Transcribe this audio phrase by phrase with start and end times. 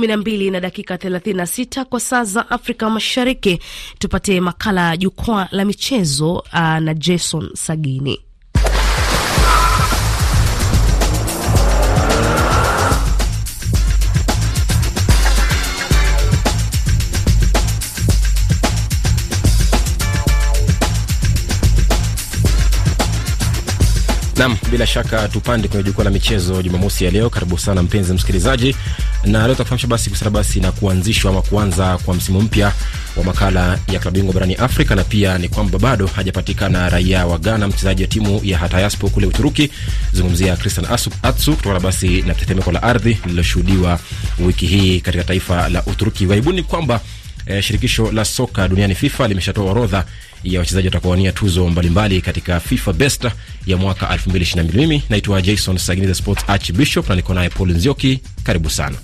[0.00, 3.58] kumi na dakika thelathini na sita kwa saa za Afrika Mashariki.
[3.98, 8.29] Tupate makala ya jukwaa la michezo uh, na Jason Sagini.
[24.40, 27.30] Nam, bila shaka tupande kwenye jukwaa la michezo Jumamosi ya leo.
[27.30, 28.76] Karibu sana mpenzi msikilizaji,
[29.24, 32.72] na leo tutafahamisha basi kuhusiana basi na kuanzishwa ama kuanza kwa msimu mpya
[33.16, 37.38] wa makala ya klabu bingwa barani Afrika, na pia ni kwamba bado hajapatikana raia wa
[37.38, 39.70] Ghana, mchezaji wa timu ya Hatayaspo kule Uturuki.
[40.12, 40.86] Zungumzia Christian
[41.22, 43.98] Atsu kutokana basi na tetemeko la ardhi lililoshuhudiwa
[44.46, 46.26] wiki hii katika taifa la Uturuki.
[46.26, 47.00] Waibuni kwamba
[47.50, 50.04] eh, shirikisho la soka duniani FIFA limeshatoa orodha
[50.44, 53.26] ya wachezaji watakaowania tuzo mbalimbali mbali katika FIFA Best
[53.66, 54.74] ya mwaka 2022.
[54.76, 58.20] Mimi naitwa Jason Sagini, Sports Archbishop, na niko naye Paul Nzioki.
[58.44, 58.96] Karibu sana.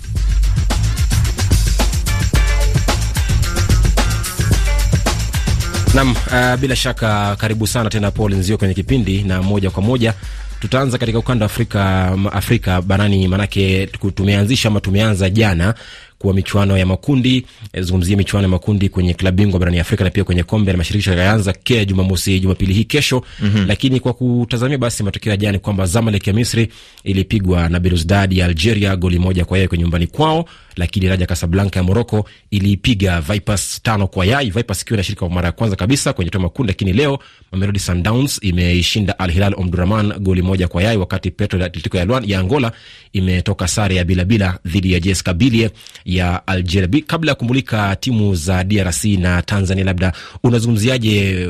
[5.95, 10.15] Nam, uh, bila shaka karibu sana tena Paul Nzio kwenye kipindi, na moja kwa moja
[10.61, 15.75] tutaanza katika ukanda wa Afrika, Afrika barani, manake tumeanzisha ama tumeanza jana
[16.19, 20.11] kuwa michuano ya makundi e, zungumzia michuano ya makundi kwenye klabu bingwa barani Afrika na
[20.11, 23.23] pia kwenye kombe la mashirikisho yataanza kea Jumamosi, Jumapili hii kesho.
[23.41, 23.67] mm -hmm.
[23.67, 26.69] Lakini kwa kutazamia basi matokeo ya jana kwamba Zamalek ya Misri
[27.05, 30.45] ilipigwa na Belouizdad ya Algeria goli moja kwa yeye kwenye nyumbani kwao,
[30.77, 35.47] lakini Raja Kasablanka ya Moroko iliipiga Vipers tano kwa yai, Vipers ikiwa inashirika kwa mara
[35.47, 36.71] ya kwanza kabisa kwenye toa makundi.
[36.73, 37.19] Lakini leo
[37.53, 42.73] Mamelodi Sundowns imeishinda Al Hilal Omdurman goli moja kwa yai, wakati Petro Atletico ya Angola
[43.13, 45.71] imetoka sare ya bilabila dhidi ya JS Kabylie
[46.05, 47.03] ya Algeria.
[47.07, 51.47] Kabla ya kumulika timu za DRC na Tanzania, labda unazungumziaje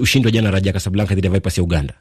[0.00, 1.94] ushindi wa jana Raja Kasablanka dhidi ya Vipers ya Uganda?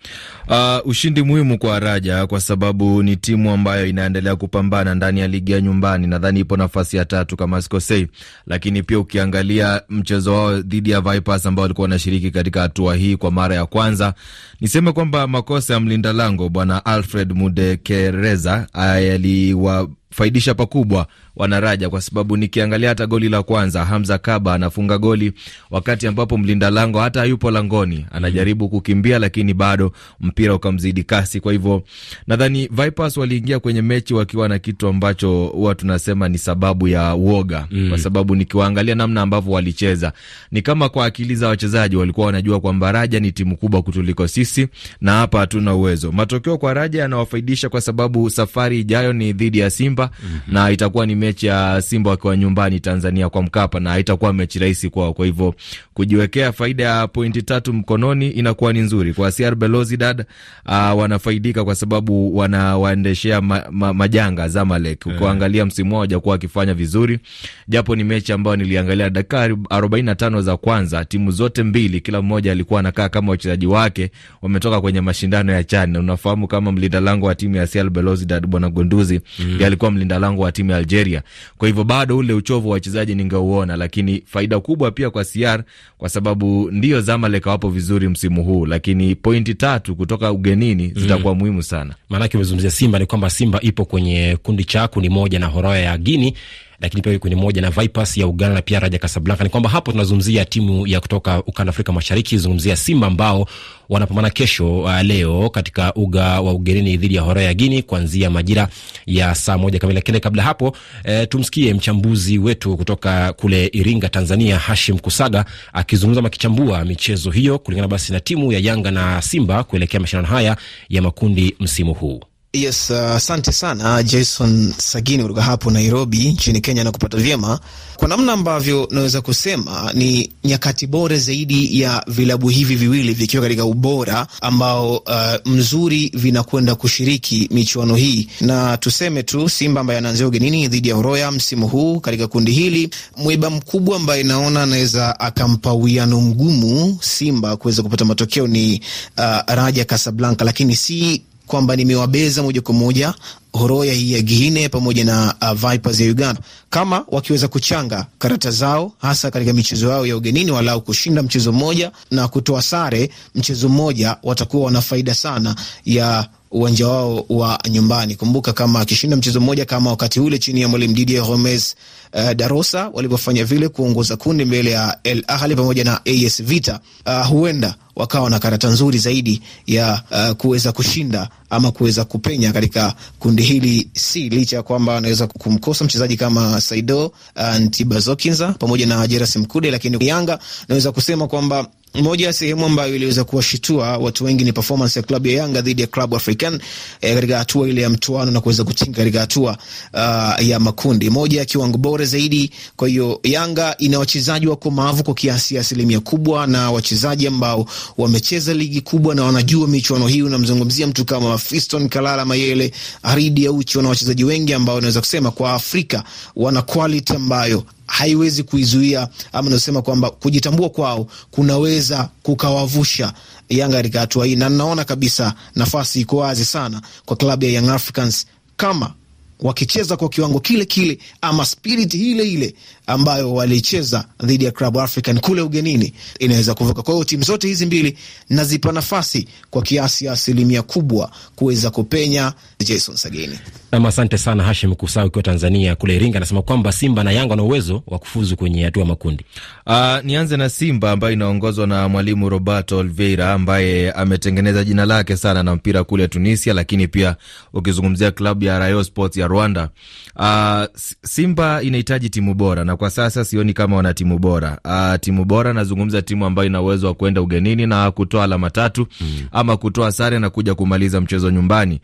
[0.48, 5.52] Uh, ushindi muhimu kwa Raja kwa sababu ni timu ambayo inaendelea kupambana ndani ya ligi
[5.52, 6.08] ya nyumbani.
[6.08, 8.08] Nadhani ipo nafasi ya tatu kama sikosei,
[8.48, 13.32] lakini pia ukiangalia mchezo wao dhidi ya Vipers ambao walikuwa wanashiriki katika hatua hii kwa
[13.32, 14.14] mara ya kwanza,
[14.62, 22.90] niseme kwamba makosa ya mlinda lango bwana Alfred Mudekereza yaliwafaidisha pakubwa wanaraja kwa sababu nikiangalia
[22.90, 25.34] hata goli la kwanza Hamza Kaba anafunga goli
[25.72, 31.40] wakati ambapo mlinda lango hata hayupo langoni, anajaribu kukimbia lakini bado mpira ukamzidi kasi.
[31.40, 31.84] Kwa hivyo
[32.28, 37.68] nadhani Vipers waliingia kwenye mechi wakiwa na kitu ambacho huwa tunasema ni sababu ya uoga
[37.72, 37.90] mm.
[37.90, 40.14] Kwa sababu nikiwaangalia namna ambavyo walicheza
[40.52, 44.68] ni kama kwa akili za wachezaji walikuwa wanajua kwamba Raja ni timu kubwa kutuliko sisi
[45.02, 46.12] na hapa hatuna uwezo.
[46.12, 50.54] Matokeo kwa Raja yanawafaidisha kwa sababu safari ijayo ni dhidi ya Simba mm -hmm.
[50.54, 54.90] na itakuwa ni mechi ya Simba wakiwa nyumbani Tanzania kwa Mkapa, na haitakuwa mechi rahisi
[54.90, 55.14] kwao.
[55.14, 55.56] Kwa hivyo
[55.94, 60.26] kujiwekea faida ya pointi tatu mkononi inakuwa ni nzuri kwa CR Belouizdad.
[60.66, 65.06] Uh, wanafaidika kwa sababu wanawaendeshea ma, ma, majanga Zamalek.
[65.06, 67.20] Ukiangalia msimu wao hajakuwa wakifanya vizuri,
[67.68, 72.80] japo ni mechi ambayo niliangalia dakika 45 za kwanza, timu zote mbili, kila mmoja alikuwa
[72.80, 74.12] anakaa kama wachezaji wake
[74.42, 75.96] wametoka kwenye mashindano ya CHAN.
[75.98, 79.60] Unafahamu kama mlinda lango wa timu ya CR Belouizdad bwana Gonduzi mm.
[79.66, 81.11] alikuwa mlinda lango wa timu ya Algeria.
[81.58, 85.64] Kwa hivyo bado ule uchovu wa wachezaji ningeuona, lakini faida kubwa pia kwa CR
[85.98, 91.40] kwa sababu ndio Zamalek wapo vizuri msimu huu, lakini pointi tatu kutoka ugenini zitakuwa mm.
[91.40, 91.96] muhimu sana.
[92.10, 95.98] Maanake umezungumzia Simba, ni kwamba Simba ipo kwenye kundi cha kundi moja na Horoya ya
[95.98, 96.34] Guini
[96.82, 99.42] lakini pia kwenye moja na Vipers ya Uganda na pia Raja Casablanca.
[99.44, 103.48] Ni kwamba hapo tunazungumzia timu ya kutoka ukanda Afrika Mashariki, zungumzia Simba ambao
[103.90, 108.68] wanapambana kesho uh, leo katika uga wa ugenini dhidi ya Horoya Guini kuanzia majira
[109.06, 109.96] ya saa moja kamili.
[109.96, 116.86] Lakini kabla hapo eh, tumsikie mchambuzi wetu kutoka kule Iringa, Tanzania, Hashim Kusaga akizungumza makichambua
[116.86, 120.58] michezo hiyo kulingana basi na timu ya Yanga na Simba kuelekea mashindano haya
[120.90, 122.22] ya makundi msimu huu.
[122.54, 127.60] Yes, asante uh, sana Jason Sagini kutoka hapo Nairobi nchini Kenya na kupata vyema.
[127.96, 133.66] Kwa namna ambavyo naweza kusema ni nyakati bora zaidi ya vilabu hivi viwili vikiwa katika
[133.66, 140.68] ubora ambao uh, mzuri vinakwenda kushiriki michuano hii, na tuseme tu Simba ambaye anaanzia ugenini
[140.68, 146.22] dhidi ya Horoya msimu huu katika kundi hili, mwiba mkubwa ambaye naona anaweza akampa uwiano
[146.22, 148.82] mgumu Simba kuweza kupata matokeo ni
[149.18, 149.24] uh,
[149.56, 151.22] Raja Casablanca, lakini si
[151.52, 153.14] kwamba nimewabeza moja kwa moja
[153.54, 158.92] Horoya hii ya Guinea pamoja na uh, Vipers ya Uganda, kama wakiweza kuchanga karata zao
[159.02, 164.18] hasa katika michezo yao ya ugenini, walau kushinda mchezo mmoja na kutoa sare mchezo mmoja,
[164.24, 165.56] watakuwa wana faida sana
[165.86, 168.16] ya uwanja wao wa nyumbani.
[168.16, 171.76] Kumbuka kama akishinda mchezo mmoja kama wakati ule chini ya mwalimu Didier Gomes
[172.14, 177.28] uh, Darosa walivyofanya vile kuongoza kundi mbele ya El Ahly pamoja na AS Vita, uh,
[177.28, 183.44] huenda wakawa na karata nzuri zaidi ya uh, kuweza kushinda ama kuweza kupenya katika kundi
[183.44, 187.06] hili, si licha ya kwamba anaweza kumkosa mchezaji kama Saido
[187.36, 192.96] uh, Ntibazokinza pamoja na Jerasi Mkude, lakini Yanga naweza kusema kwamba moja ya sehemu ambayo
[192.96, 196.60] iliweza kuwashitua watu wengi ni performance ya klabu ya Yanga dhidi ya klabu African
[197.02, 199.58] eh, katika hatua ile ya mtoano na kuweza kutinga katika hatua
[199.94, 202.52] uh, ya makundi, moja ya kiwango bora zaidi.
[202.76, 207.66] Kwa hiyo Yanga ina wachezaji wakomavu kwa kiasi asilimia kubwa na wachezaji ambao
[207.98, 210.22] wamecheza ligi kubwa na wanajua michuano hii.
[210.22, 212.72] Unamzungumzia mtu kama Fiston Kalala Mayele,
[213.04, 216.04] Aridi Aucho na wachezaji wengi ambao unaweza kusema kwa Afrika
[216.36, 223.14] wana quality ambayo haiwezi kuizuia ama nasema kwamba kujitambua kwao kunaweza kukawavusha
[223.50, 227.70] Yanga katika hatua hii, na naona kabisa nafasi iko wazi sana kwa klabu ya Young
[227.70, 228.26] Africans
[228.58, 228.94] kama
[229.42, 232.54] wakicheza kwa kiwango kile kile ama spirit ile ile
[232.88, 236.82] ambayo walicheza dhidi ya Club African kule ugenini, inaweza kuvuka.
[236.82, 237.98] Kwa hiyo timu zote hizi mbili
[238.30, 242.34] nazipa nafasi kwa kiasi ya asilimia kubwa kuweza kupenya.
[242.64, 243.40] Jason Sageni
[243.72, 247.44] nam, asante sana Hashim Kusau ukiwa Tanzania kule Iringa, anasema kwamba Simba na Yanga wana
[247.44, 249.26] uwezo wa kufuzu kwenye hatua makundi.
[249.68, 255.44] Uh, nianze na Simba ambayo inaongozwa na mwalimu Roberto Oliveira ambaye ametengeneza jina lake sana
[255.44, 257.16] na mpira kule Tunisia, lakini pia
[257.54, 259.70] ukizungumzia klabu ya Rayo Sports ya Rwanda.
[260.16, 260.64] Uh,
[261.06, 264.60] Simba inahitaji timu bora na kwa sasa sioni kama wana timu bora.
[264.66, 268.88] Uh, timu bora nazungumza timu ambayo ina uwezo wa kwenda ugenini na kutoa alama tatu
[269.02, 271.82] mm, ama kutoa sare na kuja kumaliza mchezo nyumbani.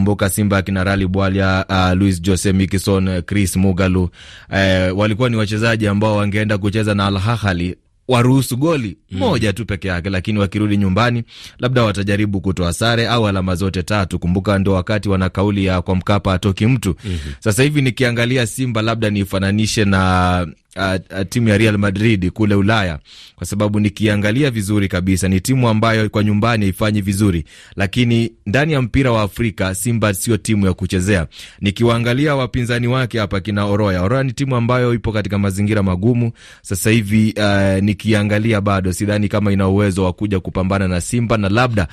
[0.00, 5.86] Utaikumbuka Simba akina Rali Bwalya, uh, Luis Jose Mikison, Chris Mugalu, uh, walikuwa ni wachezaji
[5.86, 7.76] ambao wangeenda kucheza na Al Ahly
[8.08, 9.18] waruhusu goli mm.
[9.18, 11.24] moja tu peke yake, lakini wakirudi nyumbani
[11.58, 14.18] labda watajaribu kutoa sare au alama zote tatu.
[14.18, 17.32] Kumbuka ndo wakati wana kauli ya kwa Mkapa atoki mtu mm -hmm.
[17.40, 20.46] Sasa hivi nikiangalia Simba labda niifananishe na
[21.28, 22.98] Timu ya Real Madrid kule Ulaya,
[23.36, 27.44] kwa sababu nikiangalia vizuri kabisa ni timu ambayo kwa nyumbani haifanyi vizuri,
[27.76, 31.26] lakini ndani ya mpira wa Afrika Simba sio timu ya kuchezea.
[31.60, 36.32] Nikiwaangalia wapinzani wake hapa kina Oroya, Oroya ni timu ambayo ipo katika mazingira magumu
[36.62, 37.34] sasa hivi.
[37.36, 41.88] Uh, nikiangalia bado sidhani kama ina uwezo wa kuja kupambana na Simba na labda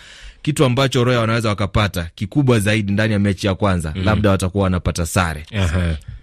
[0.48, 4.06] kitu ambacho Roya wanaweza wakapata kikubwa zaidi ndani ya mechi ya kwanza mm -hmm.
[4.06, 5.46] labda watakuwa wanapata sare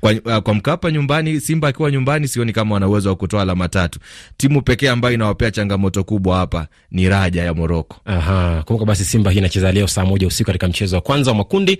[0.00, 1.40] kwa, kwa Mkapa nyumbani.
[1.40, 3.98] Simba akiwa nyumbani, sioni kama wana uwezo wa kutoa alama tatu.
[4.36, 7.96] Timu pekee ambayo inawapea changamoto kubwa hapa ni Raja ya Moroko.
[8.64, 11.78] Kumbuka basi Simba hii inacheza leo saa moja usiku katika mchezo wa kwanza wa makundi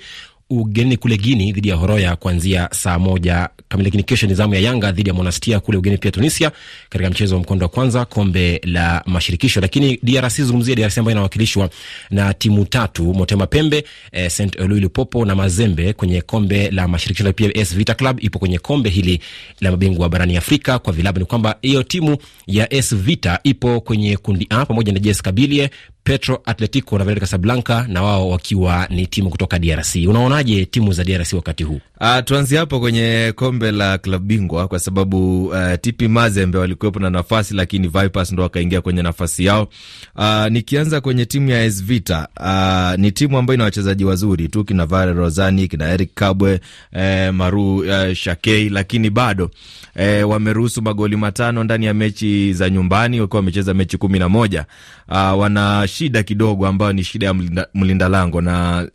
[0.50, 3.87] ugenini kule Guini dhidi ya Horoya kuanzia saa moja kamili.
[3.91, 6.52] Lakini kesho ni zamu ya Yanga dhidi ya Monastia kule ugeni pia Tunisia,
[6.88, 9.61] katika mchezo wa mkondo wa kwanza kombe la mashirikisho.
[9.61, 11.70] Lakini DRC, zungumzia DRC ambayo inawakilishwa
[12.11, 17.32] na timu tatu, Motema Pembe, eh, Saint Eloi Lupopo na Mazembe kwenye kombe la mashirikisho.
[17.32, 19.20] Pia AS Vita Club ipo kwenye kombe hili
[19.61, 21.19] la mabingwa barani Afrika kwa vilabu.
[21.19, 25.70] Ni kwamba hiyo timu ya AS Vita ipo kwenye kundi A pamoja na JS Kabylie
[26.05, 29.96] Petro Atletico na Villa Casablanca na wao wakiwa ni timu kutoka DRC.
[30.34, 31.81] Unaonaje timu za DRC wakati huu?
[32.00, 37.10] Uh, tuanzie hapo kwenye kombe la klabu bingwa kwa sababu uh, TP Mazembe walikuwepo na
[37.10, 39.69] nafasi lakini Vipers ndo wakaingia kwenye nafasi yao.
[40.16, 44.64] Uh, nikianza kwenye timu ya AS Vita, uh, ni timu ambayo ina wachezaji wazuri tu
[44.64, 46.60] kina Vare Rozani, kina Eric Kabwe,
[46.92, 49.50] eh, Maru uh, Shakei, lakini bado
[49.96, 54.64] eh, wameruhusu magoli matano ndani ya mechi za nyumbani wakiwa wamecheza mechi kumi na moja.
[55.08, 58.86] Uh, wana shida kidogo ambayo ni shida ya mlinda, mlinda lango na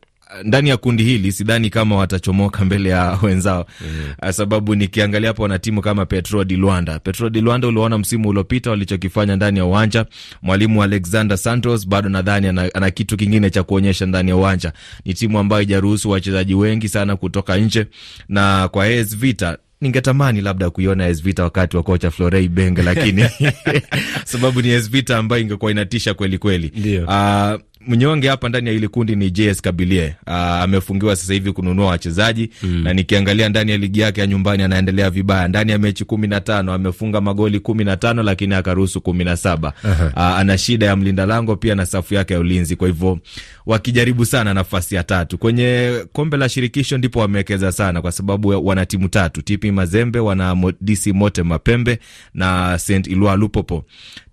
[0.44, 4.32] ndani ya kundi hili sidhani kama watachomoka mbele ya wenzao mm.
[4.34, 7.00] Sababu nikiangalia hapo wana timu kama Petro di Luanda.
[7.00, 10.06] Petro di Luanda uliona msimu uliopita walichokifanya ndani ya uwanja.
[10.42, 14.74] Mwalimu Alexander Santos bado nadhani ana, ana kitu kingine cha kuonyesha ndani ya uwanja.
[15.06, 17.86] Ni timu ambayo haijaruhusu wachezaji wengi sana kutoka nje,
[18.30, 23.26] na kwa AS Vita ningetamani labda kuiona AS Vita wakati wa kocha Florent Ibenge, lakini
[24.26, 26.72] sababu ni AS Vita ambayo ingekuwa inatisha kweli kweli.
[27.08, 27.60] Uh,
[27.90, 30.16] mnyonge hapa ndani ya hili kundi ni JS Kabylie.
[30.28, 32.84] Uh, amefungiwa sasa hivi kununua wachezaji mm.
[32.84, 35.48] na nikiangalia ndani ya ligi yake ya nyumbani anaendelea vibaya.
[35.48, 39.38] Ndani ya mechi kumi na tano amefunga magoli kumi na tano lakini akaruhusu kumi na
[39.38, 39.74] saba.
[39.84, 43.20] Uh, ana shida ya mlinda lango pia na safu yake ya ulinzi, kwa hivyo
[43.66, 48.86] wakijaribu sana nafasi ya tatu kwenye kombe la shirikisho ndipo wamewekeza sana, kwa sababu wana
[48.86, 52.00] timu tatu, TP Mazembe, wana DC Mote Mapembe
[52.34, 53.86] na St Eloi Lupopo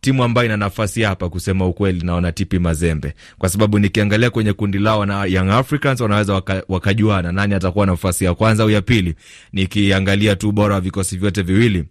[0.06, 4.78] timu ambayo ina nafasi hapa kusema ukweli, naona TP Mazembe, kwa sababu nikiangalia kwenye kundi
[4.78, 9.14] lao na Young Africans wanaweza waka, wakajuana nani atakuwa nafasi ya kwanza au ya pili.
[9.52, 11.84] Nikiangalia tu bora wa vikosi vyote viwili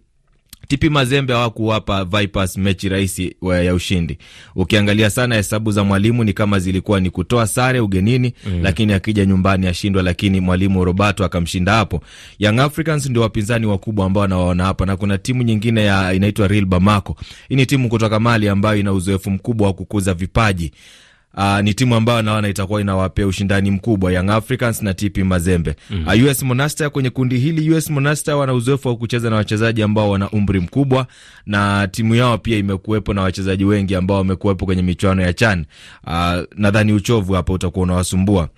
[0.68, 4.18] TP Mazembe hawakuwapa Vipers mechi rahisi ya ushindi.
[4.56, 8.60] Ukiangalia sana hesabu za mwalimu ni kama zilikuwa ni kutoa sare ugenini mm.
[8.62, 12.00] lakini akija nyumbani ashindwa, lakini mwalimu Roberto akamshinda hapo.
[12.38, 16.64] Young Africans ndio wapinzani wakubwa ambao wanawaona hapa, na kuna timu nyingine ya inaitwa Real
[16.66, 17.16] Bamako.
[17.48, 20.72] Hii ni timu kutoka Mali ambayo ina uzoefu mkubwa wa kukuza vipaji
[21.36, 25.76] Uh, ni timu ambayo naona itakuwa inawapea ushindani mkubwa Young Africans na TP Mazembe.
[25.90, 26.24] mm -hmm.
[26.24, 30.10] Uh, US Monastir kwenye kundi hili, US Monastir wana uzoefu wa kucheza na wachezaji ambao
[30.10, 31.06] wana umri mkubwa,
[31.46, 35.64] na timu yao pia imekuwepo na wachezaji wengi ambao wamekuwepo kwenye michuano ya CHAN.
[36.06, 36.12] Uh,
[36.56, 38.48] nadhani uchovu hapa utakuwa unawasumbua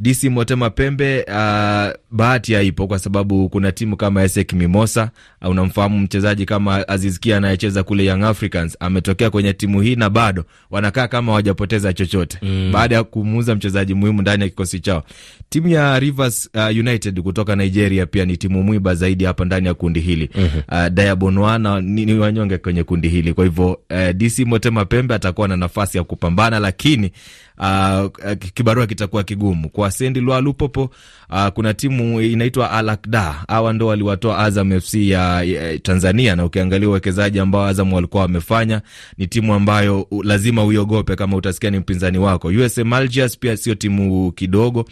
[0.00, 1.22] DC Motema Pembe.
[1.28, 5.10] Uh, bahati haipo kwa sababu kuna timu kama Esek Mimosa.
[5.42, 10.44] Uh, unamfahamu mchezaji kama Azizkia anayecheza kule Young Africans, ametokea kwenye timu hii na bado
[10.70, 12.70] wanakaa kama hawajapoteza chochote mm.
[12.72, 15.02] baada ya kumuuza mchezaji muhimu ndani ya kikosi chao.
[15.48, 19.74] Timu ya Rivers uh, United kutoka Nigeria pia ni timu mwiba zaidi hapa ndani ya
[19.74, 20.82] kundi hili mm -hmm.
[20.86, 25.48] uh, Diabonwana ni, ni wanyonge kwenye kundi hili, kwa hivyo uh, DC Motema Pembe atakuwa
[25.48, 27.10] na nafasi ya kupambana, lakini
[27.58, 28.10] uh,
[28.54, 30.90] kibarua kitakuwa kigumu kwa Sendi Lwa Lupopo.
[31.30, 36.88] Uh, kuna timu inaitwa Alakda, hawa ndo waliwatoa Azam FC ya, ya Tanzania, na ukiangalia
[36.88, 38.82] uwekezaji ambao Azam walikuwa wamefanya,
[39.18, 42.48] ni timu ambayo lazima uiogope kama utasikia ni mpinzani wako.
[42.48, 44.84] USM Algiers pia sio timu kidogo,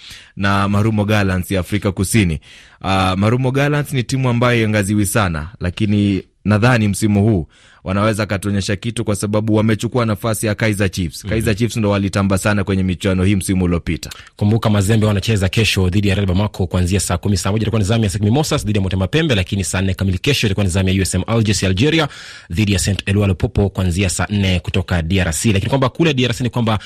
[0.45, 2.41] na Marumo Gallants ya Afrika Kusini.
[2.81, 7.47] Uh, Marumo Gallants ni timu ambayo iangaziwi sana, lakini nadhani msimu huu
[7.85, 11.25] wanaweza katuonyesha kitu kwa sababu wamechukua nafasi ya Kaizer Chiefs.
[11.25, 11.29] -hmm.
[11.29, 14.11] Kaizer Chiefs ndo walitamba sana kwenye michuano hii msimu uliopita.
[14.37, 17.37] Kumbuka Mazembe wanacheza kesho dhidi ya Real Bamako kuanzia saa kumi.
[17.37, 20.19] Saa moja itakuwa ni zamu ya Mimosas dhidi ya Motema Pembe, lakini saa nne kamili
[20.19, 22.09] kesho itakuwa ni zamu ya USM Alger ya Algeria
[22.51, 25.45] dhidi ya Saint Eloi Lupopo kuanzia saa nne kutoka DRC.
[25.45, 26.79] Lakini kwamba kule DRC ni kwamba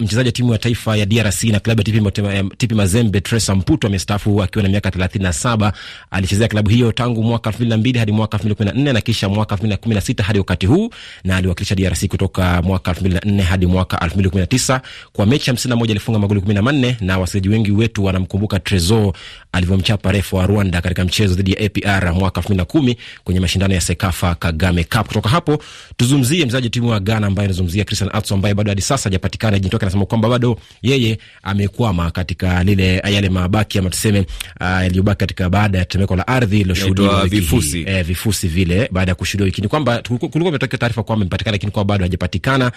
[0.00, 4.42] mchezaji wa timu ya taifa ya DRC na klabu ya TP Mazembe Tresa Mputo amestaafu
[4.42, 5.72] akiwa na miaka 37.
[6.10, 10.66] Alichezea klabu hiyo tangu mwaka 2002 hadi mwaka 2014 na kisha mwaka 2016 hadi wakati
[10.66, 10.90] huu,
[11.24, 14.80] na aliwakilisha DRC kutoka mwaka 2004 hadi mwaka 2019.
[15.12, 19.12] Kwa mechi 51 alifunga magoli 14, na wachezaji wengi wetu wanamkumbuka Tresor
[19.56, 24.34] alivyomchapa refu wa Rwanda katika mchezo dhidi ya APR mwaka 2010 kwenye mashindano ya Sekafa
[24.34, 25.06] Kagame Cup.
[25.06, 25.58] Kutoka hapo
[25.96, 29.86] tuzungumzie mchezaji timu ya Ghana ambaye anazungumzia Christian Atsu ambaye bado hadi sasa hajapatikana jintoka
[29.86, 35.78] anasema kwamba bado yeye amekwama katika lile yale mabaki ama tuseme uh, yaliyobaki katika baada
[35.78, 40.02] ya tetemeko la ardhi liloshuhudiwa vifusi, eh, vifusi vile baada ya kushuhudiwa wiki ni kwamba
[40.02, 42.72] kulikuwa umetokea taarifa kwamba amepatikana, lakini kwa bado hajapatikana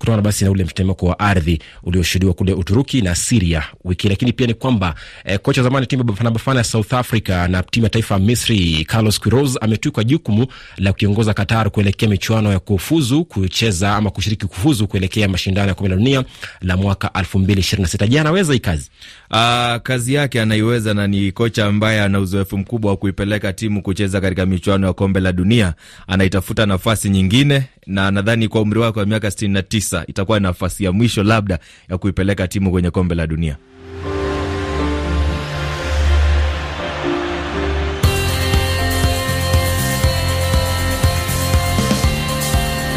[0.00, 4.08] kutokana basi na ule mtetemeko wa ardhi ulioshuhudiwa kule Uturuki na Siria wiki.
[4.08, 4.94] Lakini pia ni kwamba
[5.24, 8.20] eh, kocha zamani timu ya Bafana Bafana ya South Africa na timu ya taifa ya
[8.20, 10.46] Misri Carlos Quiroz ametwikwa jukumu
[10.76, 15.88] la kuiongoza Qatar kuelekea michuano ya kufuzu kucheza ama kushiriki kufuzu kuelekea mashindano ya kombe
[15.90, 16.24] la dunia
[16.60, 18.08] la mwaka 2026.
[18.08, 18.90] Je, anaweza hii kazi?
[19.30, 24.20] Uh, kazi yake anaiweza, na ni kocha ambaye ana uzoefu mkubwa wa kuipeleka timu kucheza
[24.20, 25.74] katika michuano ya kombe la dunia.
[26.06, 31.22] Anaitafuta nafasi nyingine, na nadhani kwa umri wake wa miaka 69 itakuwa nafasi ya mwisho
[31.22, 31.58] labda
[31.90, 33.56] ya kuipeleka timu kwenye kombe la dunia.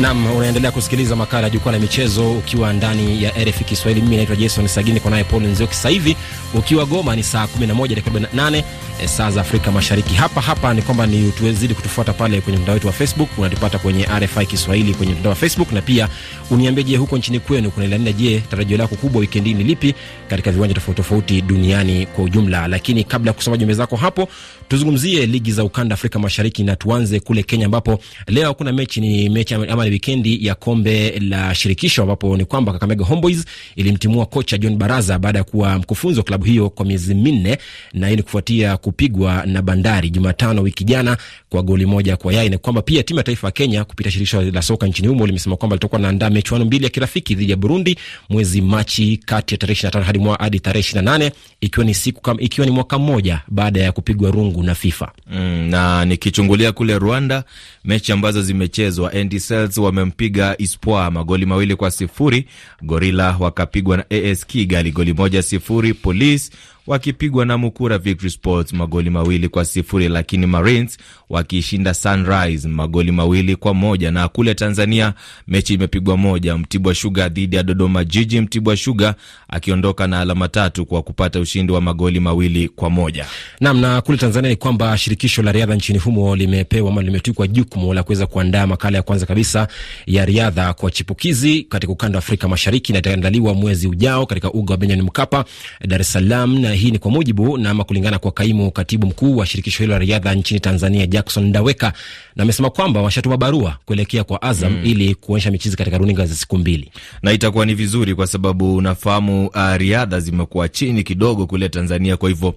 [0.03, 4.01] Nam, unaendelea kusikiliza makala ya jukwaa la michezo ukiwa ndani ya RFI Kiswahili.
[4.01, 5.74] Mimi naitwa Jason Sagini, kwa naye Paul Nzioki.
[5.75, 6.15] Sasa hivi
[6.53, 8.63] ukiwa Goma ni saa 11 dakika 48
[9.01, 10.13] e, saa za Afrika Mashariki.
[10.15, 14.05] Hapa hapa ni kwamba ni tuwezidi kutufuata pale kwenye mtandao wetu wa Facebook, unatupata kwenye
[14.19, 16.10] RFI Kiswahili kwenye mtandao wa Facebook, na pia
[16.51, 18.13] uniambie, je, huko nchini kwenu kuna nini?
[18.13, 19.95] Je, tarajio lako kubwa wikendi ni lipi
[20.29, 22.67] katika viwanja tofauti tofauti duniani kwa ujumla?
[22.67, 24.27] Lakini kabla ya kusoma jumbe zako hapo,
[24.67, 29.29] tuzungumzie ligi za ukanda Afrika Mashariki na tuanze kule Kenya, ambapo leo hakuna mechi, ni
[29.29, 33.45] mechi ama wikendi ya kombe la shirikisho, ambapo ni kwamba Kakamega Homeboys
[33.75, 37.57] ilimtimua kocha John Baraza baada ya kuwa mkufunzi wa klabu hiyo kwa miezi minne,
[37.93, 41.17] na hii ni kufuatia kupigwa na Bandari Jumatano wiki jana
[41.50, 42.50] kwa goli moja kwa yai.
[42.50, 45.55] Na kwamba pia timu ya taifa ya Kenya kupitia shirikisho la soka nchini humo limesema
[45.55, 47.97] kwamba litakuwa naandaa michuano mbili ya kirafiki dhidi ya Burundi
[48.29, 51.31] mwezi Machi, kati ya tarehe 25 hadi hadi tarehe 28,
[51.62, 55.12] ikiwa ni siku kama ikiwa ni mwaka mmoja baada ya kupigwa rungu na FIFA.
[55.31, 57.43] Mm, na nikichungulia kule Rwanda
[57.86, 62.48] mechi ambazo zimechezwa, ND Cells wamempiga Espoir magoli mawili kwa sifuri.
[62.82, 65.94] Gorilla wakapigwa na AS Kigali goli moja sifuri.
[65.94, 66.52] Police
[66.88, 70.98] wakipigwa na Mukura Victory Sports magoli mawili kwa sifuri, lakini Marines
[71.30, 74.12] wakishinda Sunrise magoli mawili kwa moja.
[74.12, 75.13] Na kule Tanzania
[75.48, 79.16] mechi imepigwa moja, Mtibwa Sugar dhidi ya Dodoma Jiji, Mtibwa Sugar
[79.48, 83.25] akiondoka na alama tatu kwa kupata ushindi wa magoli mawili kwa moja.
[83.60, 87.94] Naam, na kule Tanzania ni kwamba shirikisho la riadha nchini humo limepewa ama limetwikwa jukumu
[87.94, 89.68] la kuweza kuandaa makala ya kwanza kabisa
[90.06, 94.72] ya riadha kwa chipukizi katika ukanda wa Afrika Mashariki, na itaandaliwa mwezi ujao katika uga
[94.74, 95.46] wa Benjamin Mkapa,
[95.88, 99.38] Dar es Salaam na hii ni kwa mujibu na ama kulingana kwa kaimu katibu mkuu
[99.38, 101.94] wa shirikisho hilo la riadha nchini Tanzania, Jackson Ndaweka,
[102.36, 104.80] na amesema kwamba washatuma barua kuelekea kwa Azam mm.
[104.84, 109.48] ili kuonyesha michezo katika runinga za siku mbili, na itakuwa ni vizuri kwa sababu unafahamu,
[109.48, 112.18] uh, riadha zimekuwa chini kidogo kule Tanzania.
[112.18, 112.56] Kwa hivyo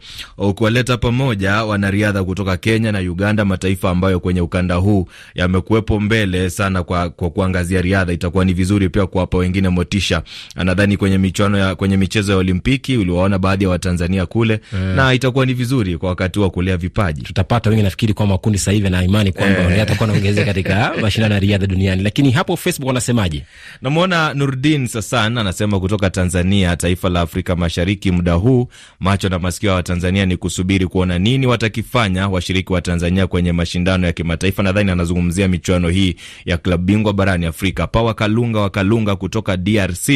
[0.55, 6.83] kuwaleta pamoja wanariadha kutoka Kenya na Uganda, mataifa ambayo kwenye ukanda huu yamekuwepo mbele sana
[6.83, 10.23] kwa, kwa kuangazia riadha, itakuwa ni vizuri pia kuwapa wengine motisha.
[10.65, 14.79] Nadhani kwenye michuano ya kwenye michezo ya Olimpiki uliwaona baadhi ya Watanzania kule mm.
[14.97, 17.23] na itakuwa ni vizuri kwa wakati wa kulea vipaji.
[17.23, 21.35] Tutapata wengi, nafikiri kwa makundi sasa hivi na imani kwamba eh, yatakuwa naongezeka katika mashindano
[21.35, 22.03] ya riadha duniani.
[22.03, 23.43] Lakini hapo Facebook wanasemaje?
[23.83, 28.69] Namwona Nurdin Sasan anasema kutoka Tanzania, taifa la Afrika Mashariki, muda huu
[29.01, 34.07] macho na masikio ya Watanzania ni kusubiri kuona nini watakifanya washiriki wa Tanzania kwenye mashindano
[34.07, 34.63] ya kimataifa.
[34.63, 37.87] Nadhani anazungumzia michuano hii ya klabu bingwa barani Afrika.
[37.87, 40.09] Pawa Kalunga wa Kalunga kutoka DRC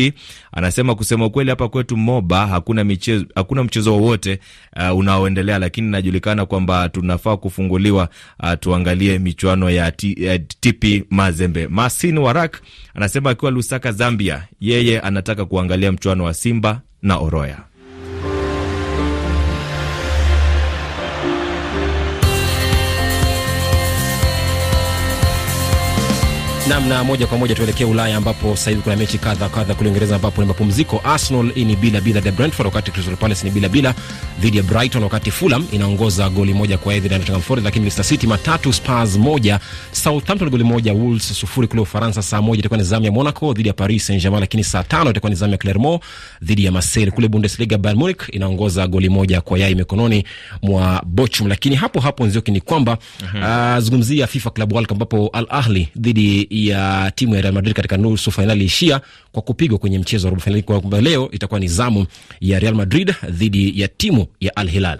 [0.52, 4.38] anasema kusema ukweli, hapa kwetu Moba hakuna michezo, hakuna mchezo wowote
[4.90, 8.08] uh, unaoendelea, lakini inajulikana kwamba tunafaa kufunguliwa,
[8.42, 11.68] uh, tuangalie michuano ya, ya TP Mazembe.
[11.68, 12.62] Masin Warak
[12.94, 17.58] anasema akiwa Lusaka, Zambia, yeye anataka kuangalia mchuano wa Simba na Oroya.
[26.70, 30.16] Namna moja kwa moja tuelekee Ulaya ambapo sasa hivi kuna mechi kadha kadha kule Uingereza
[30.16, 31.00] ambapo ni mapumziko.
[31.04, 33.94] Arsenal ni bila bila ya Brentford, wakati Crystal Palace ni bila bila
[34.40, 38.04] dhidi ya Brighton, wakati Fulham inaongoza goli moja kwa dhidi ya Nottingham Forest, lakini Leicester
[38.04, 39.60] City matatu, Spurs moja,
[39.92, 42.22] Southampton goli moja, Wolves sufuri kule Ufaransa.
[42.22, 45.30] Saa moja itakuwa ni zamu ya Monaco dhidi ya Paris Saint-Germain, lakini saa tano itakuwa
[45.30, 46.02] ni zamu ya Clermont
[46.42, 47.10] dhidi ya Marseille.
[47.10, 50.24] Kule Bundesliga Bayern Munich inaongoza goli moja kwa yai mikononi
[50.62, 51.46] mwa Bochum.
[51.48, 52.98] Lakini hapo hapo Nzioki ni kwamba
[53.34, 57.74] uh, zungumzia FIFA Club World Cup ambapo Al Ahli dhidi ya timu ya Real Madrid
[57.76, 59.00] katika nusu fainali ishia
[59.32, 60.62] kwa kupigwa kwenye mchezo wa robo fainali.
[60.62, 62.06] Kwa leo itakuwa ni zamu
[62.40, 64.98] ya Real Madrid dhidi ya timu ya Al Hilal.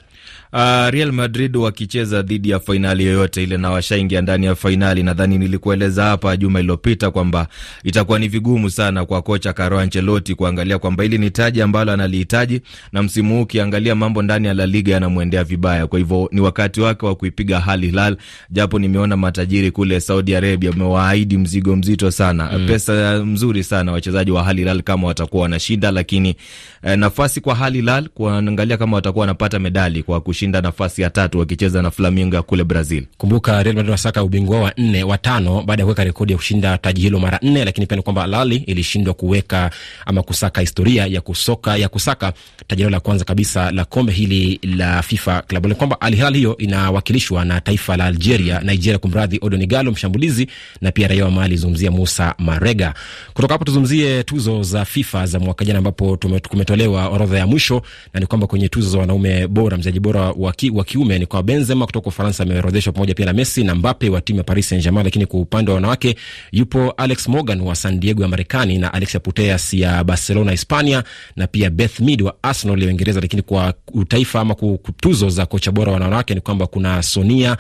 [0.52, 5.02] Uh, Real Madrid wakicheza dhidi ya fainali yoyote ile na washaingia ndani ya fainali.
[5.02, 7.46] Nadhani nilikueleza hapa juma iliyopita kwamba
[7.84, 12.60] itakuwa ni vigumu sana kwa kocha Carlo Ancelotti kuangalia kwamba hili ni taji ambalo analihitaji,
[12.92, 15.86] na msimu huu ukiangalia mambo ndani ya La Liga yanamwendea vibaya.
[15.86, 18.16] Kwa hivyo ni wakati wake wa kuipiga Al Hilal,
[18.50, 22.66] japo nimeona matajiri kule Saudi Arabia wamewaahidi mzigo mzito sana mm.
[22.66, 26.34] pesa mzuri sana wachezaji wa Al Hilal kama watakuwa wanashinda, lakini
[26.82, 31.38] eh, nafasi kwa Al Hilal kuangalia kama watakuwa wanapata medali kwa kushinda nafasi ya tatu
[31.38, 33.06] wakicheza na Flamengo ya kule Brazil.
[33.18, 36.78] Kumbuka Real Madrid wasaka ubingwa wa nne wa tano baada ya kuweka rekodi ya kushinda
[36.78, 39.70] taji hilo mara nne, lakini pia ni kwamba Al Ahly ilishindwa kuweka
[40.06, 42.32] ama kusaka historia ya kusoka ya kusaka
[42.66, 46.56] taji la kwanza kabisa la kombe hili la FIFA klabu, Ni kwamba Al Hilal hiyo
[46.56, 50.46] inawakilishwa na taifa la Algeria, Nigeria kumradhi, Odon Igalo mshambulizi
[50.80, 52.94] na pia raia wa Mali zungumzia Musa Marega.
[53.34, 57.82] Kutoka hapo tuzungumzie tuzo za FIFA za mwaka jana ambapo kumetolewa orodha ya mwisho
[58.14, 61.42] na ni kwamba kwenye tuzo za wanaume bora mchezaji bora wa wa kiume ni kwa
[61.42, 65.04] Benzema kutoka Ufaransa ameorodheshwa pamoja pia na Messi na Mbappe wa timu ya Paris Saint-Germain.
[65.04, 66.16] Lakini kwa upande wa wanawake
[66.52, 71.04] yupo Alex Morgan wa San Diego ya Marekani na Alexia Putellas ya Barcelona Hispania,
[71.36, 73.20] na pia Beth Mead wa Arsenal ya Uingereza.
[73.20, 74.56] Lakini kwa utaifa ama
[75.00, 77.56] tuzo za kocha bora wa wanawake ni kwamba kuna Sonia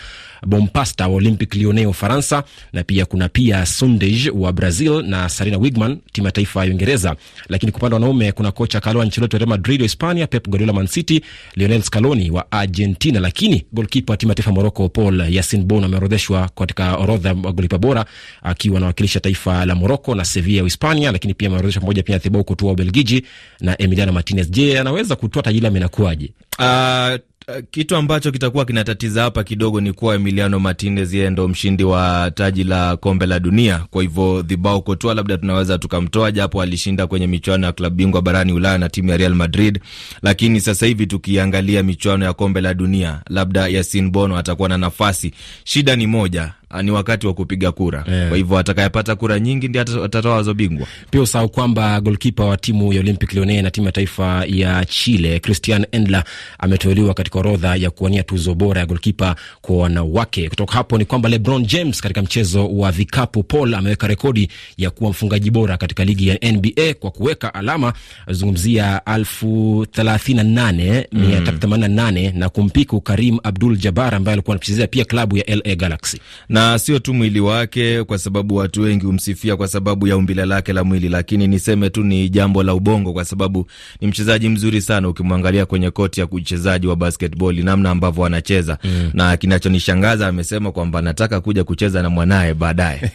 [0.46, 5.98] Bompasta wa Olympic Lyonnais Ufaransa, na pia kuna pia Sundej wa Brazil na Sarina Wigman
[6.12, 7.16] timu ya taifa ya Uingereza.
[7.48, 10.48] Lakini kwa upande wa wanaume kuna kocha Carlo Ancelotti wa Real Madrid wa Hispania, Pep
[10.48, 11.20] Guardiola Man City,
[11.56, 16.48] Lionel Scaloni wa Argentina, lakini golkipa wa timu ya taifa Morocco Paul Yasin Bon ameorodheshwa
[16.54, 18.04] katika orodha ya golipa bora
[18.42, 22.46] akiwa anawakilisha taifa la Morocco na Sevilla ya Hispania, lakini pia ameorodheshwa pamoja pia Thibaut
[22.46, 23.24] Courtois wa Ubelgiji
[23.60, 24.50] na Emiliano Martinez.
[24.50, 26.32] Je, anaweza kutoa taji la menakuaje?
[26.58, 27.29] uh...
[27.70, 32.64] Kitu ambacho kitakuwa kinatatiza hapa kidogo ni kuwa Emiliano Martinez yeye ndo mshindi wa taji
[32.64, 33.84] la kombe la dunia.
[33.90, 38.52] Kwa hivyo Thibaut Courtois labda tunaweza tukamtoa, japo alishinda kwenye michuano ya klabu bingwa barani
[38.52, 39.80] Ulaya na timu ya Real Madrid.
[40.22, 45.32] Lakini sasa hivi tukiangalia michuano ya kombe la dunia, labda Yasin Bono atakuwa na nafasi.
[45.64, 46.52] Shida ni moja
[46.82, 48.28] ni wakati wa kupiga kura yeah.
[48.28, 50.86] Kwa hivyo atakayepata kura nyingi ndi atatoa wazo bingwa.
[51.10, 55.40] Pia usahau kwamba golkipa wa timu ya Olympic Lyonnais na timu ya taifa ya Chile
[55.40, 56.24] Christian Endler
[56.58, 60.48] ameteuliwa katika orodha ya kuwania tuzo bora ya golkipa kwa wanawake.
[60.48, 65.10] Kutoka hapo ni kwamba LeBron James katika mchezo wa vikapu Paul ameweka rekodi ya kuwa
[65.10, 67.92] mfungaji bora katika ligi ya NBA kwa kuweka alama
[68.28, 74.14] zungumzia elfu thelathini na nane mia tatu themanini na nane na kumpiku Karim Abdul Jabbar
[74.14, 78.18] ambaye alikuwa anachezea pia klabu ya LA Galaxy na na sio tu mwili wake, kwa
[78.18, 82.28] sababu watu wengi humsifia kwa sababu ya umbile lake la mwili, lakini niseme tu ni
[82.28, 83.66] jambo la ubongo, kwa sababu
[84.00, 85.08] ni mchezaji mzuri sana.
[85.08, 89.10] Ukimwangalia kwenye koti ya uchezaji wa basketball, namna ambavyo anacheza mm.
[89.14, 93.10] na kinachonishangaza amesema kwamba anataka kuja kucheza na mwanaye baadaye.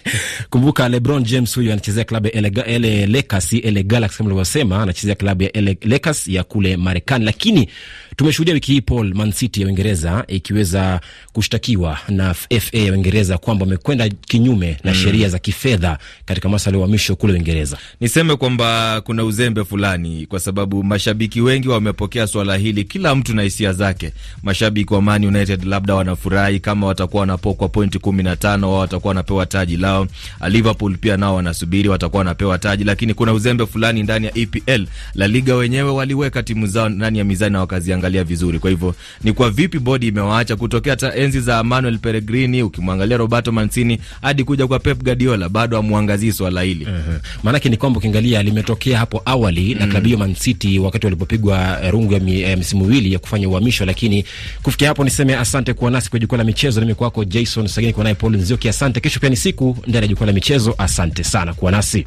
[0.50, 2.40] Kumbuka LeBron James huyu anachezea klabu ya
[2.78, 7.68] LA Lakers, LA Galaxy kama ulivyosema, anachezea klabu ya LA Lakers ya kule Marekani, lakini
[8.20, 11.00] tumeshuhudia wiki hii Paul, Man City ya Uingereza ikiweza
[11.32, 14.96] kushtakiwa na FA ya Uingereza kwamba wamekwenda kinyume na mm.
[14.98, 17.78] sheria za kifedha katika masuala ya uhamisho kule Uingereza.
[18.00, 23.42] Niseme kwamba kuna uzembe fulani, kwa sababu mashabiki wengi wamepokea swala hili, kila mtu na
[23.42, 24.12] hisia zake.
[24.42, 29.10] Mashabiki wa Man United labda wanafurahi kama watakuwa wanapokwa pointi kumi na tano, wao watakuwa
[29.10, 30.06] wanapewa taji lao.
[30.48, 34.86] Liverpool pia nao wanasubiri watakuwa wanapewa taji, lakini kuna uzembe fulani ndani ya EPL.
[35.14, 38.58] La Liga wenyewe waliweka timu zao ndani ya mizani na wakaziangalia vizuri.
[38.58, 38.94] Kwa hivyo
[39.24, 44.44] ni kwa vipi bodi imewaacha kutokea hata enzi za Manuel Pellegrini, ukimwangalia Roberto Mancini hadi
[44.44, 46.84] kuja kwa Pep Guardiola, bado amwangazii swala hili.
[46.84, 47.20] uh -huh.
[47.42, 49.80] Maanake ni kwamba ukiangalia limetokea hapo awali mm.
[49.80, 53.48] na klabu hiyo Man City wakati walipopigwa rungu ya mi, eh, misimu miwili ya kufanya
[53.48, 54.24] uhamisho, lakini
[54.62, 56.80] kufikia hapo niseme asante kuwa nasi kwa jukwaa la michezo.
[56.80, 59.00] Nimi kwako Jason Sagini, kwa naye Paul Nzioki, asante.
[59.00, 60.74] Kesho pia ni siku ndani ya jukwaa la michezo.
[60.78, 62.04] Asante sana kuwa nasi.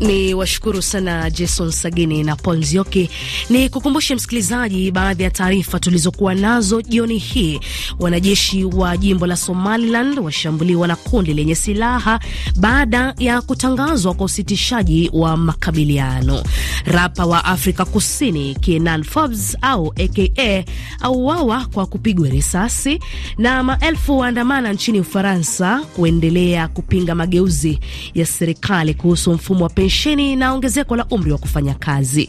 [0.00, 3.10] Ni washukuru sana Jason Sagini na Paul Nzioki.
[3.50, 7.60] Ni kukumbushe msikilizaji baadhi ya taarifa tulizokuwa nazo jioni hii.
[7.98, 12.20] Wanajeshi wa jimbo la Somaliland washambuliwa na kundi lenye silaha
[12.56, 16.42] baada ya kutangazwa kwa usitishaji wa makabiliano.
[16.84, 20.64] Rapa wa Afrika Kusini Kenan Forbes au aka
[21.00, 22.98] auawa kwa kupigwa risasi,
[23.38, 27.78] na maelfu waandamana nchini Ufaransa kuendelea kupinga mageuzi
[28.14, 32.28] ya serikali kuhusu mfumo wa pensheni na ongezeko la umri wa kufanya kazi.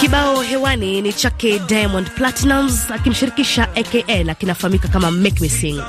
[0.00, 4.34] Kibao hewani ni chake Diamond Platnumz akimshirikisha aka na
[4.88, 5.80] kama Make Me Sing.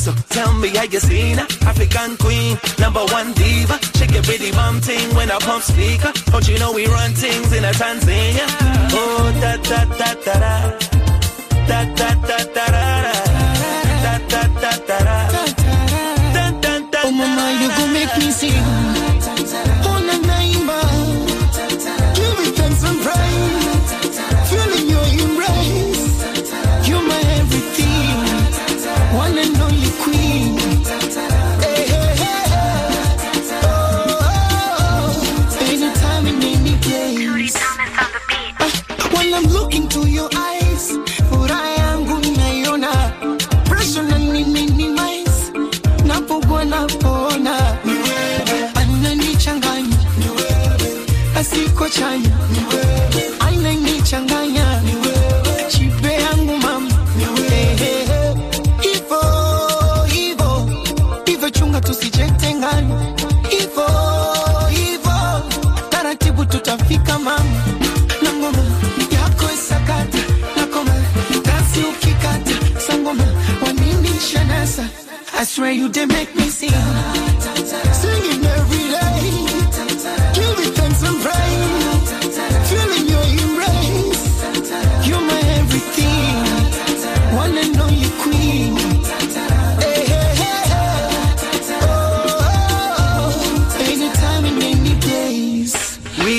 [0.00, 3.78] So tell me how you seen her, African queen, number one diva.
[3.98, 6.10] Shake your pretty bum ting when I pump speaker.
[6.32, 8.46] Don't you know we run things in a Tanzania?
[8.92, 10.38] Oh da da da da
[11.68, 13.39] da, da da da da da, da
[74.60, 74.88] answer.
[75.32, 76.70] I swear you did make me sing.
[78.02, 79.20] Singing every day.
[80.36, 82.08] Give me thanks and praise.
[82.70, 84.22] Feeling your embrace.
[85.06, 86.36] You're my everything.
[87.42, 88.72] One and only queen.
[89.82, 90.62] Hey, hey, hey,
[91.82, 91.90] oh,
[92.92, 93.88] oh.
[93.88, 95.72] Anytime and any days.
[96.24, 96.36] We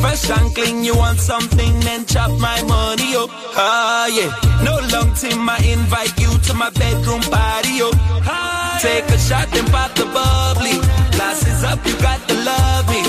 [0.00, 0.76] fresh and clean.
[0.84, 1.72] You want something?
[1.86, 3.30] Then chop my money up.
[3.56, 4.30] Ah, yeah.
[4.64, 6.23] No long time I invite you
[6.54, 7.90] to my bedroom up.
[8.26, 10.78] Ah, Take a shot and pop the bubbly.
[11.16, 13.02] Glasses up, you got to love me.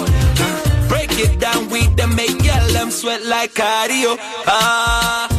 [0.89, 4.17] Break it down, we them make y'all them sweat like cardio.
[4.47, 5.34] Ah.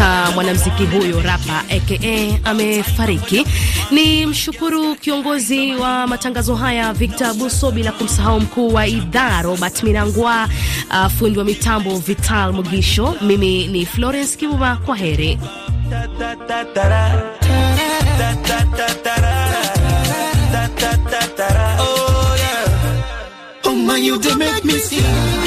[0.00, 3.46] Ka mwanamziki huyo rapa aka amefariki.
[3.90, 10.48] Ni mshukuru kiongozi wa matangazo haya Victor Buso, bila kumsahau mkuu wa idhaa Robert Minangwa,
[10.90, 13.14] uh, fundi wa mitambo Vital Mugisho.
[13.20, 15.38] Mimi ni Florence Kibuba, kwa heri.
[21.80, 23.66] Oh, yeah.
[23.66, 25.39] oh,